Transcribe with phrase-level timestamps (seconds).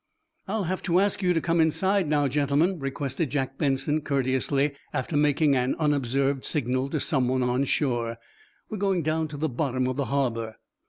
[0.47, 5.15] "I'll have to ask you to come inside, now, gentlemen," requested Jack Benson, courteously, after
[5.15, 8.17] making an unobserved signal to someone on shore.
[8.67, 10.55] "We're going down to the bottom of the harbor."